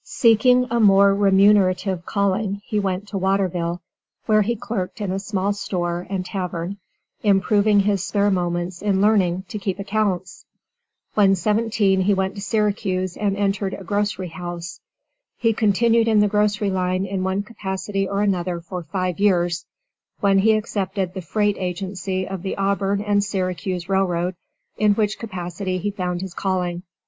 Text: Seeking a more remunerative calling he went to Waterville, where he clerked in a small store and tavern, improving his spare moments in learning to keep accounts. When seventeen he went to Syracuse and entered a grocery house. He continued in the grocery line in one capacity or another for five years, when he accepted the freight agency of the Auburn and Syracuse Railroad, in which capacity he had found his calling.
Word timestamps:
Seeking 0.03 0.65
a 0.71 0.79
more 0.79 1.13
remunerative 1.13 2.07
calling 2.07 2.63
he 2.65 2.79
went 2.79 3.07
to 3.09 3.19
Waterville, 3.19 3.83
where 4.25 4.41
he 4.41 4.55
clerked 4.55 4.99
in 4.99 5.11
a 5.11 5.19
small 5.19 5.53
store 5.53 6.07
and 6.09 6.25
tavern, 6.25 6.77
improving 7.21 7.81
his 7.81 8.03
spare 8.03 8.31
moments 8.31 8.81
in 8.81 8.99
learning 8.99 9.43
to 9.49 9.59
keep 9.59 9.77
accounts. 9.77 10.43
When 11.13 11.35
seventeen 11.35 12.01
he 12.01 12.15
went 12.15 12.33
to 12.33 12.41
Syracuse 12.41 13.15
and 13.15 13.37
entered 13.37 13.75
a 13.75 13.83
grocery 13.83 14.29
house. 14.29 14.79
He 15.37 15.53
continued 15.53 16.07
in 16.07 16.19
the 16.19 16.27
grocery 16.27 16.71
line 16.71 17.05
in 17.05 17.23
one 17.23 17.43
capacity 17.43 18.09
or 18.09 18.23
another 18.23 18.59
for 18.59 18.81
five 18.81 19.19
years, 19.19 19.67
when 20.19 20.39
he 20.39 20.53
accepted 20.53 21.13
the 21.13 21.21
freight 21.21 21.57
agency 21.59 22.27
of 22.27 22.41
the 22.41 22.57
Auburn 22.57 23.01
and 23.03 23.23
Syracuse 23.23 23.87
Railroad, 23.87 24.33
in 24.77 24.95
which 24.95 25.19
capacity 25.19 25.77
he 25.77 25.89
had 25.91 25.97
found 25.97 26.21
his 26.21 26.33
calling. 26.33 26.81